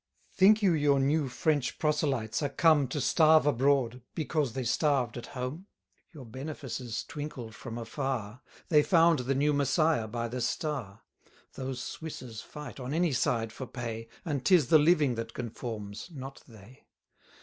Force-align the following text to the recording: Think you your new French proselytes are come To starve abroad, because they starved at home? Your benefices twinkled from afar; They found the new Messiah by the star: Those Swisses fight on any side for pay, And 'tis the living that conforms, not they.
Think 0.33 0.63
you 0.63 0.73
your 0.73 0.99
new 0.99 1.27
French 1.29 1.77
proselytes 1.77 2.41
are 2.41 2.49
come 2.49 2.87
To 2.87 2.99
starve 2.99 3.45
abroad, 3.45 4.01
because 4.15 4.53
they 4.53 4.63
starved 4.63 5.15
at 5.15 5.27
home? 5.37 5.67
Your 6.11 6.25
benefices 6.25 7.03
twinkled 7.03 7.53
from 7.53 7.77
afar; 7.77 8.41
They 8.69 8.81
found 8.81 9.19
the 9.19 9.35
new 9.35 9.53
Messiah 9.53 10.07
by 10.07 10.27
the 10.27 10.41
star: 10.41 11.03
Those 11.53 11.83
Swisses 11.83 12.41
fight 12.41 12.79
on 12.79 12.95
any 12.95 13.11
side 13.11 13.53
for 13.53 13.67
pay, 13.67 14.07
And 14.25 14.43
'tis 14.43 14.69
the 14.69 14.79
living 14.79 15.13
that 15.17 15.35
conforms, 15.35 16.09
not 16.11 16.41
they. 16.47 16.87